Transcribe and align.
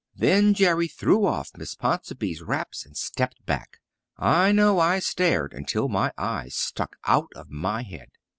Then 0.15 0.55
Jerry 0.55 0.87
threw 0.87 1.27
off 1.27 1.51
Miss 1.55 1.75
Ponsonby's 1.75 2.41
wraps 2.41 2.87
and 2.87 2.97
stepped 2.97 3.45
back. 3.45 3.77
I 4.17 4.51
know 4.51 4.79
I 4.79 4.97
stared 4.97 5.53
until 5.53 5.89
my 5.89 6.11
eyes 6.17 6.55
stuck 6.55 6.95
out 7.05 7.29
of 7.35 7.51
my 7.51 7.83
head. 7.83 8.09